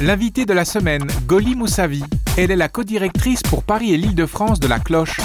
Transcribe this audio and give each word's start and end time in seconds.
L'invité 0.00 0.44
de 0.44 0.52
la 0.52 0.64
semaine, 0.64 1.06
Goli 1.26 1.54
Moussavi. 1.54 2.02
Elle 2.36 2.50
est 2.50 2.56
la 2.56 2.68
codirectrice 2.68 3.42
pour 3.42 3.62
Paris 3.62 3.94
et 3.94 3.96
l'Île-de-France 3.96 4.58
de 4.58 4.66
La 4.66 4.80
Cloche, 4.80 5.20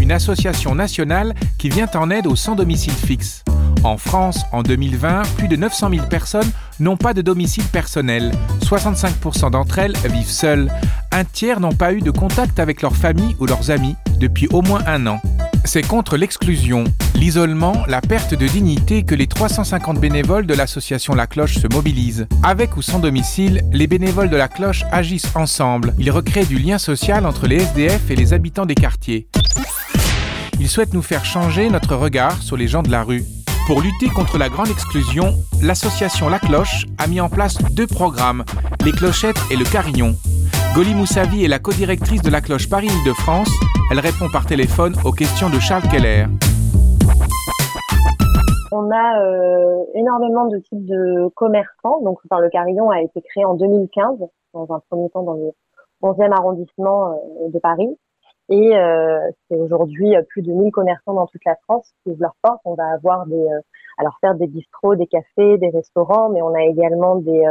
une 0.00 0.12
association 0.12 0.76
nationale 0.76 1.34
qui 1.58 1.68
vient 1.68 1.90
en 1.94 2.10
aide 2.10 2.28
aux 2.28 2.36
sans 2.36 2.54
domicile 2.54 2.92
fixe. 2.92 3.42
En 3.82 3.96
France, 3.96 4.42
en 4.52 4.62
2020, 4.62 5.22
plus 5.36 5.48
de 5.48 5.56
900 5.56 5.90
000 5.94 6.06
personnes 6.06 6.50
n'ont 6.78 6.96
pas 6.96 7.12
de 7.12 7.22
domicile 7.22 7.64
personnel. 7.64 8.32
65% 8.62 9.50
d'entre 9.50 9.80
elles 9.80 9.96
vivent 10.04 10.30
seules. 10.30 10.70
Un 11.10 11.24
tiers 11.24 11.58
n'ont 11.58 11.74
pas 11.74 11.92
eu 11.92 12.00
de 12.00 12.10
contact 12.10 12.60
avec 12.60 12.82
leur 12.82 12.94
famille 12.94 13.34
ou 13.40 13.46
leurs 13.46 13.70
amis 13.70 13.96
depuis 14.18 14.46
au 14.52 14.62
moins 14.62 14.82
un 14.86 15.06
an. 15.06 15.20
C'est 15.64 15.86
contre 15.86 16.16
l'exclusion, 16.16 16.84
l'isolement, 17.14 17.84
la 17.86 18.00
perte 18.00 18.34
de 18.34 18.46
dignité 18.46 19.04
que 19.04 19.14
les 19.14 19.26
350 19.26 20.00
bénévoles 20.00 20.46
de 20.46 20.54
l'association 20.54 21.14
La 21.14 21.26
Cloche 21.26 21.58
se 21.58 21.66
mobilisent. 21.72 22.26
Avec 22.42 22.76
ou 22.76 22.82
sans 22.82 22.98
domicile, 22.98 23.62
les 23.72 23.86
bénévoles 23.86 24.30
de 24.30 24.36
La 24.36 24.48
Cloche 24.48 24.84
agissent 24.90 25.30
ensemble. 25.36 25.94
Ils 25.98 26.10
recréent 26.10 26.46
du 26.46 26.58
lien 26.58 26.78
social 26.78 27.26
entre 27.26 27.46
les 27.46 27.56
SDF 27.56 28.10
et 28.10 28.16
les 28.16 28.32
habitants 28.32 28.66
des 28.66 28.74
quartiers. 28.74 29.28
Ils 30.58 30.68
souhaitent 30.68 30.94
nous 30.94 31.02
faire 31.02 31.24
changer 31.24 31.68
notre 31.68 31.94
regard 31.94 32.42
sur 32.42 32.56
les 32.56 32.68
gens 32.68 32.82
de 32.82 32.90
la 32.90 33.02
rue. 33.02 33.24
Pour 33.66 33.82
lutter 33.82 34.08
contre 34.08 34.38
la 34.38 34.48
grande 34.48 34.68
exclusion, 34.68 35.38
l'association 35.62 36.28
La 36.28 36.38
Cloche 36.38 36.86
a 36.98 37.06
mis 37.06 37.20
en 37.20 37.28
place 37.28 37.58
deux 37.70 37.86
programmes, 37.86 38.44
les 38.84 38.92
clochettes 38.92 39.40
et 39.50 39.56
le 39.56 39.64
carillon. 39.64 40.16
Goli 40.74 40.94
Moussavi 40.94 41.44
est 41.44 41.48
la 41.48 41.58
codirectrice 41.58 42.22
de 42.22 42.30
La 42.30 42.40
Cloche 42.40 42.68
Paris-Île-de-France. 42.68 43.50
Elle 43.92 43.98
répond 43.98 44.28
par 44.32 44.46
téléphone 44.46 44.94
aux 45.04 45.10
questions 45.10 45.50
de 45.50 45.58
Charles 45.58 45.82
Keller. 45.90 46.26
On 48.70 48.88
a 48.88 49.20
euh, 49.20 49.82
énormément 49.94 50.46
de 50.46 50.58
types 50.58 50.86
de 50.86 51.26
commerçants. 51.34 52.00
Donc, 52.02 52.20
enfin, 52.24 52.40
le 52.40 52.48
carillon 52.50 52.90
a 52.90 53.02
été 53.02 53.20
créé 53.20 53.44
en 53.44 53.54
2015, 53.54 54.18
dans 54.54 54.72
un 54.72 54.80
premier 54.88 55.10
temps 55.10 55.24
dans 55.24 55.34
le 55.34 55.50
11e 56.02 56.30
arrondissement 56.30 57.14
euh, 57.14 57.48
de 57.48 57.58
Paris. 57.58 57.98
Et 58.48 58.76
euh, 58.76 59.18
c'est 59.48 59.56
aujourd'hui 59.56 60.14
plus 60.28 60.42
de 60.42 60.52
1000 60.52 60.70
commerçants 60.70 61.14
dans 61.14 61.26
toute 61.26 61.44
la 61.44 61.56
France 61.64 61.92
qui 62.04 62.10
ouvrent 62.10 62.22
leurs 62.22 62.36
portes. 62.42 62.60
On 62.64 62.74
va 62.74 62.92
avoir 62.92 63.26
des, 63.26 63.34
euh, 63.34 64.08
faire 64.20 64.36
des 64.36 64.46
bistrots, 64.46 64.94
des 64.94 65.08
cafés, 65.08 65.58
des 65.58 65.70
restaurants, 65.70 66.28
mais 66.28 66.42
on 66.42 66.54
a 66.54 66.62
également 66.62 67.16
des, 67.16 67.42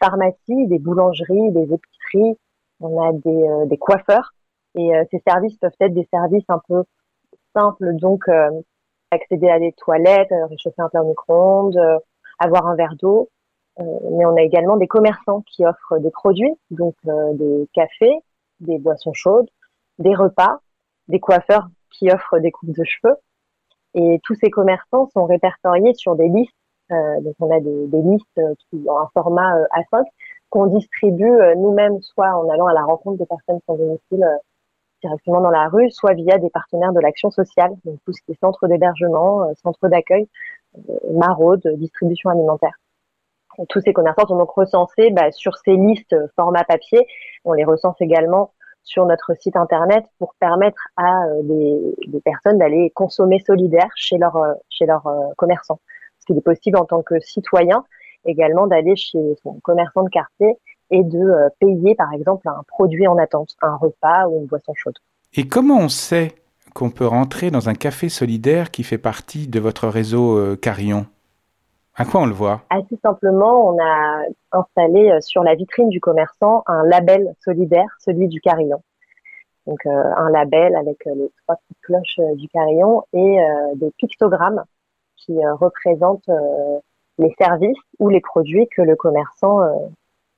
pharmacies, 0.00 0.68
des 0.68 0.78
boulangeries, 0.78 1.50
des 1.50 1.74
épiceries. 1.74 2.38
On 2.78 3.02
a 3.02 3.12
des 3.66 3.78
coiffeurs. 3.78 4.34
Et 4.76 4.90
ces 5.10 5.22
services 5.26 5.56
peuvent 5.58 5.72
être 5.80 5.94
des 5.94 6.08
services 6.10 6.44
un 6.48 6.60
peu 6.68 6.82
simples, 7.54 7.94
donc 7.96 8.24
accéder 9.10 9.48
à 9.48 9.58
des 9.58 9.72
toilettes, 9.72 10.32
réchauffer 10.50 10.82
un 10.82 10.88
plat 10.88 11.02
au 11.02 11.08
micro-ondes, 11.08 11.78
avoir 12.38 12.66
un 12.66 12.74
verre 12.74 12.96
d'eau. 13.00 13.28
mais 13.78 14.26
on 14.26 14.36
a 14.36 14.42
également 14.42 14.76
des 14.76 14.88
commerçants 14.88 15.42
qui 15.42 15.64
offrent 15.64 15.98
des 15.98 16.10
produits, 16.10 16.54
donc 16.70 16.96
des 17.04 17.68
cafés, 17.72 18.18
des 18.60 18.78
boissons 18.78 19.12
chaudes, 19.12 19.48
des 19.98 20.14
repas, 20.14 20.58
des 21.08 21.20
coiffeurs 21.20 21.68
qui 21.90 22.10
offrent 22.10 22.38
des 22.38 22.50
coupes 22.50 22.76
de 22.76 22.84
cheveux. 22.84 23.16
Et 23.94 24.20
tous 24.24 24.34
ces 24.34 24.50
commerçants 24.50 25.08
sont 25.12 25.24
répertoriés 25.24 25.94
sur 25.94 26.16
des 26.16 26.28
listes. 26.28 26.52
Euh, 26.90 27.20
donc 27.20 27.34
on 27.40 27.50
a 27.50 27.60
des, 27.60 28.02
listes 28.02 28.40
qui 28.68 28.84
ont 28.86 28.98
un 28.98 29.08
format 29.14 29.56
euh, 29.56 29.64
A5 29.76 30.04
qu'on 30.50 30.66
distribue 30.66 31.24
euh, 31.24 31.54
nous-mêmes, 31.54 32.00
soit 32.02 32.28
en 32.36 32.48
allant 32.50 32.66
à 32.66 32.74
la 32.74 32.82
rencontre 32.82 33.18
des 33.18 33.26
personnes 33.26 33.60
sans 33.66 33.76
domicile 33.76 34.24
euh, 34.24 34.36
directement 35.04 35.40
dans 35.40 35.50
la 35.50 35.68
rue, 35.68 35.90
soit 35.90 36.14
via 36.14 36.38
des 36.38 36.50
partenaires 36.50 36.92
de 36.92 37.00
l'action 37.00 37.30
sociale, 37.30 37.70
donc 37.84 37.98
tout 38.04 38.12
ce 38.12 38.22
qui 38.22 38.32
est 38.32 38.40
centre 38.40 38.66
d'hébergement, 38.66 39.52
centre 39.62 39.88
d'accueil, 39.88 40.28
maraude, 41.12 41.62
distribution 41.76 42.30
alimentaire. 42.30 42.74
Tous 43.68 43.80
ces 43.80 43.92
commerçants 43.92 44.26
sont 44.26 44.38
donc 44.38 44.50
recensés 44.50 45.10
bah, 45.10 45.30
sur 45.30 45.56
ces 45.58 45.76
listes 45.76 46.16
format 46.34 46.64
papier. 46.64 47.06
On 47.44 47.52
les 47.52 47.64
recense 47.64 48.00
également 48.00 48.52
sur 48.84 49.06
notre 49.06 49.32
site 49.40 49.56
internet 49.56 50.04
pour 50.18 50.34
permettre 50.38 50.88
à 50.96 51.24
euh, 51.24 51.42
des, 51.42 52.20
personnes 52.20 52.58
d'aller 52.58 52.90
consommer 52.94 53.40
solidaire 53.40 53.88
chez 53.96 54.18
leurs 54.18 54.36
euh, 54.36 54.52
chez 54.68 54.88
euh, 54.88 54.98
commerçants. 55.36 55.80
Parce 56.16 56.26
qu'il 56.26 56.38
est 56.38 56.42
possible 56.42 56.78
en 56.78 56.84
tant 56.84 57.02
que 57.02 57.18
citoyen 57.20 57.84
également 58.26 58.66
d'aller 58.66 58.96
chez 58.96 59.34
son 59.42 59.58
commerçant 59.60 60.02
de 60.02 60.10
quartier 60.10 60.56
et 60.90 61.02
de 61.02 61.48
payer 61.60 61.94
par 61.94 62.12
exemple 62.12 62.48
un 62.48 62.62
produit 62.68 63.06
en 63.06 63.18
attente, 63.18 63.56
un 63.62 63.76
repas 63.76 64.26
ou 64.28 64.40
une 64.40 64.46
boisson 64.46 64.72
chaude. 64.74 64.98
Et 65.34 65.48
comment 65.48 65.78
on 65.78 65.88
sait 65.88 66.32
qu'on 66.74 66.90
peut 66.90 67.06
rentrer 67.06 67.50
dans 67.50 67.68
un 67.68 67.74
café 67.74 68.08
solidaire 68.08 68.70
qui 68.70 68.82
fait 68.82 68.98
partie 68.98 69.48
de 69.48 69.60
votre 69.60 69.88
réseau 69.88 70.56
Carillon 70.56 71.06
à 71.96 72.04
quoi 72.04 72.22
on 72.22 72.26
le 72.26 72.32
voit? 72.32 72.62
Assez 72.70 72.96
simplement, 73.02 73.68
on 73.68 73.78
a 73.80 74.22
installé 74.50 75.10
euh, 75.10 75.20
sur 75.20 75.44
la 75.44 75.54
vitrine 75.54 75.88
du 75.88 76.00
commerçant 76.00 76.64
un 76.66 76.82
label 76.84 77.34
solidaire, 77.44 77.86
celui 78.00 78.26
du 78.26 78.40
carillon. 78.40 78.82
Donc 79.66 79.86
euh, 79.86 80.02
un 80.16 80.28
label 80.30 80.74
avec 80.74 81.06
euh, 81.06 81.14
les 81.14 81.30
trois 81.42 81.56
petites 81.56 81.80
cloches 81.82 82.36
du 82.36 82.48
carillon 82.48 83.04
et 83.12 83.38
des 83.76 83.90
pictogrammes 83.96 84.64
qui 85.16 85.34
représentent 85.46 86.30
les 87.18 87.32
services 87.38 87.78
ou 87.98 88.08
les 88.08 88.20
produits 88.20 88.68
que 88.76 88.82
le 88.82 88.94
commerçant 88.94 89.60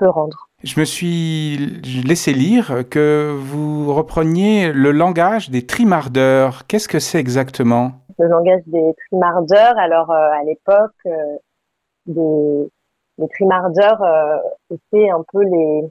peut 0.00 0.08
rendre. 0.08 0.48
Je 0.64 0.80
me 0.80 0.84
suis 0.84 1.56
laissé 2.04 2.32
lire 2.32 2.84
que 2.90 3.32
vous 3.38 3.94
repreniez 3.94 4.72
le 4.72 4.90
langage 4.90 5.50
des 5.50 5.64
trimardeurs. 5.64 6.66
Qu'est-ce 6.66 6.88
que 6.88 6.98
c'est 6.98 7.18
exactement? 7.18 7.92
Le 8.18 8.26
langage 8.26 8.62
des 8.66 8.94
trimardeurs, 9.06 9.78
alors 9.78 10.10
à 10.10 10.42
l'époque, 10.44 10.92
des, 12.06 12.68
les 13.20 13.28
trimardeurs 13.28 14.02
euh, 14.02 14.36
étaient 14.70 15.10
un 15.10 15.22
peu 15.32 15.42
les 15.42 15.82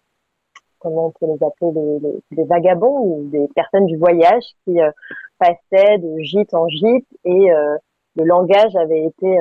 comment 0.79 1.07
on 1.07 1.11
peut 1.11 1.25
les 1.25 1.45
appeler 1.45 1.99
les, 2.01 2.37
les, 2.37 2.43
vagabonds 2.45 2.99
ou 2.99 3.29
des 3.29 3.47
personnes 3.53 3.85
du 3.85 3.97
voyage 3.97 4.43
qui 4.63 4.79
euh, 4.79 4.89
passaient 5.37 5.97
de 5.97 6.19
gîte 6.19 6.53
en 6.53 6.67
gîte 6.69 7.07
et 7.25 7.51
euh, 7.51 7.75
le 8.15 8.23
langage 8.23 8.75
avait 8.75 9.03
été 9.03 9.37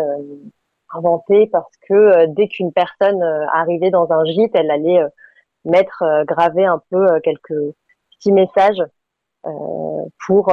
inventé 0.92 1.46
parce 1.46 1.72
que 1.88 2.26
dès 2.26 2.48
qu'une 2.48 2.72
personne 2.72 3.22
arrivait 3.52 3.90
dans 3.90 4.10
un 4.12 4.24
gîte, 4.24 4.52
elle 4.54 4.70
allait 4.70 5.00
mettre 5.64 6.02
graver 6.26 6.64
un 6.64 6.80
peu 6.90 7.20
quelques 7.20 7.74
petits 8.12 8.32
messages 8.32 8.82
pour 10.26 10.52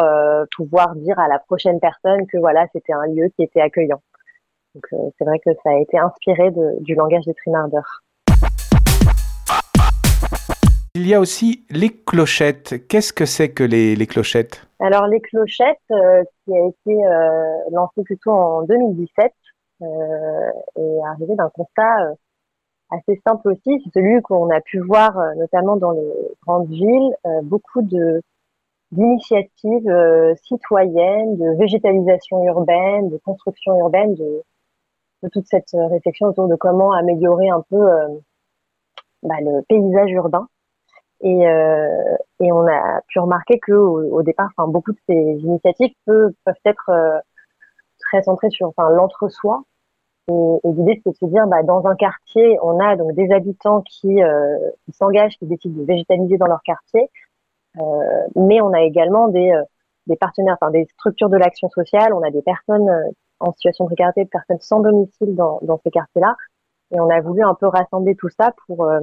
pouvoir 0.55 0.95
dire 0.95 1.19
à 1.19 1.27
la 1.27 1.39
prochaine 1.39 1.79
personne 1.79 2.27
que 2.27 2.37
voilà 2.37 2.67
c'était 2.73 2.93
un 2.93 3.07
lieu 3.07 3.29
qui 3.35 3.43
était 3.43 3.61
accueillant. 3.61 4.01
Donc 4.75 4.83
euh, 4.91 5.09
c'est 5.17 5.23
vrai 5.23 5.39
que 5.39 5.51
ça 5.63 5.69
a 5.69 5.79
été 5.79 5.97
inspiré 5.97 6.51
de, 6.51 6.83
du 6.83 6.95
langage 6.95 7.23
des 7.25 7.33
trimardeurs. 7.33 8.03
Il 10.95 11.07
y 11.07 11.13
a 11.13 11.19
aussi 11.19 11.65
les 11.69 11.89
clochettes. 11.89 12.87
Qu'est-ce 12.87 13.13
que 13.13 13.25
c'est 13.25 13.49
que 13.49 13.63
les, 13.63 13.95
les, 13.95 14.07
clochettes? 14.07 14.65
Alors 14.79 15.07
les 15.07 15.21
clochettes, 15.21 15.77
euh, 15.91 16.23
qui 16.43 16.55
a 16.55 16.67
été 16.67 17.05
euh, 17.05 17.71
lancé 17.71 18.03
plutôt 18.03 18.31
en 18.31 18.63
2017, 18.63 19.33
euh, 19.81 20.51
est 20.77 21.01
arrivé 21.05 21.35
d'un 21.35 21.49
constat 21.49 22.05
euh, 22.05 22.13
assez 22.91 23.21
simple 23.27 23.49
aussi, 23.49 23.81
c'est 23.83 23.99
celui 23.99 24.21
qu'on 24.21 24.49
a 24.49 24.61
pu 24.61 24.79
voir 24.79 25.17
euh, 25.19 25.33
notamment 25.35 25.75
dans 25.75 25.91
les 25.91 26.11
grandes 26.45 26.69
villes, 26.69 27.15
beaucoup 27.43 27.81
de 27.81 28.21
d'initiatives 28.91 29.91
citoyennes, 30.43 31.35
de 31.37 31.57
végétalisation 31.57 32.45
urbaine, 32.45 33.09
de 33.09 33.17
construction 33.17 33.77
urbaine, 33.77 34.13
de, 34.15 34.43
toute 35.33 35.47
cette 35.47 35.71
réflexion 35.73 36.27
autour 36.27 36.47
de 36.47 36.55
comment 36.55 36.93
améliorer 36.93 37.49
un 37.49 37.61
peu 37.69 37.83
bah, 39.23 39.35
le 39.41 39.63
paysage 39.63 40.11
urbain. 40.11 40.47
Et, 41.21 41.41
et, 41.41 42.51
on 42.51 42.67
a 42.67 43.01
pu 43.07 43.19
remarquer 43.19 43.59
que 43.59 43.73
au, 43.73 44.21
départ, 44.21 44.49
enfin, 44.55 44.69
beaucoup 44.69 44.93
de 44.93 44.99
ces 45.09 45.39
initiatives 45.41 45.93
peuvent 46.05 46.33
être 46.63 47.23
très 48.05 48.23
centrées 48.23 48.49
sur 48.49 48.67
enfin, 48.67 48.89
l'entre-soi. 48.89 49.63
Et, 50.27 50.33
l'idée, 50.63 51.01
c'est 51.03 51.11
de 51.11 51.15
se 51.15 51.25
dire, 51.25 51.45
bah, 51.47 51.63
dans 51.63 51.85
un 51.85 51.95
quartier, 51.95 52.57
on 52.63 52.79
a 52.79 52.95
donc 52.95 53.13
des 53.13 53.31
habitants 53.31 53.81
qui, 53.81 54.17
qui 54.85 54.91
s'engagent, 54.91 55.37
qui 55.37 55.45
décident 55.45 55.79
de 55.79 55.85
végétaliser 55.85 56.37
dans 56.37 56.47
leur 56.47 56.63
quartier, 56.63 57.09
mais 58.35 58.59
on 58.61 58.73
a 58.73 58.81
également 58.81 59.27
des, 59.27 59.53
des 60.07 60.15
partenaires, 60.15 60.57
enfin 60.59 60.71
des 60.71 60.85
structures 60.93 61.29
de 61.29 61.37
l'action 61.37 61.69
sociale, 61.69 62.13
on 62.13 62.23
a 62.23 62.31
des 62.31 62.41
personnes 62.41 62.89
en 63.39 63.51
situation 63.53 63.85
de 63.85 63.89
précarité, 63.89 64.23
de 64.23 64.29
personnes 64.29 64.59
sans 64.61 64.79
domicile 64.79 65.35
dans, 65.35 65.59
dans 65.61 65.79
ces 65.83 65.91
quartiers-là. 65.91 66.35
Et 66.91 66.99
on 66.99 67.09
a 67.09 67.19
voulu 67.21 67.43
un 67.43 67.55
peu 67.55 67.67
rassembler 67.67 68.15
tout 68.15 68.29
ça 68.29 68.53
pour 68.65 68.85
euh, 68.85 68.99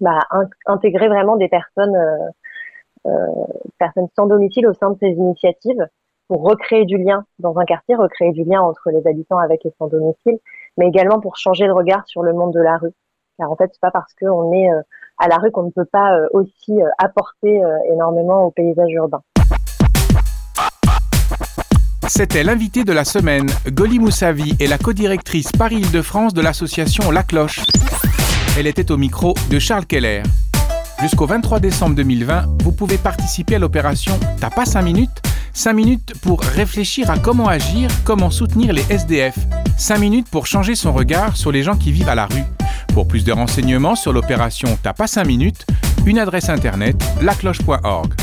bah, 0.00 0.20
intégrer 0.66 1.08
vraiment 1.08 1.36
des 1.36 1.48
personnes, 1.48 1.96
euh, 1.96 2.28
euh, 3.06 3.46
personnes 3.78 4.08
sans 4.16 4.26
domicile 4.26 4.66
au 4.66 4.74
sein 4.74 4.90
de 4.90 4.98
ces 4.98 5.10
initiatives 5.10 5.86
pour 6.30 6.44
recréer 6.44 6.84
du 6.84 6.96
lien 6.96 7.24
dans 7.40 7.58
un 7.58 7.64
quartier, 7.64 7.96
recréer 7.96 8.30
du 8.30 8.44
lien 8.44 8.60
entre 8.60 8.90
les 8.92 9.04
habitants 9.04 9.38
avec 9.38 9.66
et 9.66 9.74
sans 9.78 9.88
domicile, 9.88 10.38
mais 10.76 10.86
également 10.86 11.18
pour 11.18 11.36
changer 11.36 11.66
le 11.66 11.72
regard 11.72 12.06
sur 12.06 12.22
le 12.22 12.32
monde 12.32 12.54
de 12.54 12.60
la 12.60 12.76
rue. 12.76 12.92
Car 13.36 13.50
en 13.50 13.56
fait, 13.56 13.68
c'est 13.72 13.80
pas 13.80 13.90
parce 13.90 14.14
qu'on 14.14 14.52
est 14.52 14.70
euh, 14.70 14.80
à 15.18 15.26
la 15.26 15.38
rue 15.38 15.50
qu'on 15.50 15.64
ne 15.64 15.72
peut 15.72 15.88
pas 15.90 16.16
euh, 16.16 16.28
aussi 16.32 16.78
apporter 16.98 17.60
énormément 17.92 18.44
au 18.44 18.52
paysage 18.52 18.92
urbain. 18.92 19.20
C'était 22.06 22.44
l'invité 22.44 22.84
de 22.84 22.92
la 22.92 23.04
semaine. 23.04 23.46
Goli 23.66 23.98
Moussavi 23.98 24.54
est 24.60 24.68
la 24.68 24.78
codirectrice 24.78 25.50
Paris-Île-de-France 25.50 26.32
de 26.32 26.42
l'association 26.42 27.10
La 27.10 27.24
Cloche. 27.24 27.58
Elle 28.56 28.68
était 28.68 28.92
au 28.92 28.96
micro 28.96 29.34
de 29.50 29.58
Charles 29.58 29.86
Keller. 29.86 30.22
Jusqu'au 31.00 31.26
23 31.26 31.58
décembre 31.58 31.96
2020, 31.96 32.62
vous 32.62 32.72
pouvez 32.72 32.98
participer 32.98 33.56
à 33.56 33.58
l'opération 33.58 34.12
T'as 34.40 34.50
pas 34.50 34.64
5 34.64 34.82
minutes? 34.82 35.22
5 35.52 35.72
minutes 35.72 36.12
pour 36.22 36.40
réfléchir 36.40 37.10
à 37.10 37.18
comment 37.18 37.48
agir, 37.48 37.90
comment 38.04 38.30
soutenir 38.30 38.72
les 38.72 38.84
SDF. 38.90 39.36
5 39.78 39.98
minutes 39.98 40.28
pour 40.30 40.46
changer 40.46 40.74
son 40.74 40.92
regard 40.92 41.36
sur 41.36 41.52
les 41.52 41.62
gens 41.62 41.76
qui 41.76 41.92
vivent 41.92 42.08
à 42.08 42.14
la 42.14 42.26
rue. 42.26 42.44
Pour 42.94 43.06
plus 43.06 43.24
de 43.24 43.32
renseignements 43.32 43.94
sur 43.96 44.12
l'opération 44.12 44.78
T'as 44.82 44.92
pas 44.92 45.06
5 45.06 45.26
minutes, 45.26 45.66
une 46.06 46.18
adresse 46.18 46.48
internet 46.48 46.96
lacloche.org. 47.20 48.14